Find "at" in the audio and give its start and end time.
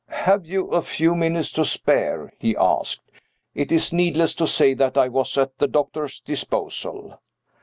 5.37-5.55